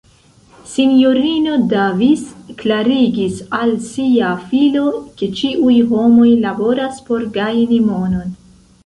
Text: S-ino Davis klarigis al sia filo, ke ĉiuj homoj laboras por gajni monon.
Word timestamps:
S-ino 0.69 1.51
Davis 1.73 2.23
klarigis 2.61 3.35
al 3.57 3.73
sia 3.89 4.31
filo, 4.47 4.87
ke 5.21 5.29
ĉiuj 5.41 5.77
homoj 5.93 6.31
laboras 6.47 7.05
por 7.11 7.29
gajni 7.37 7.79
monon. 7.93 8.35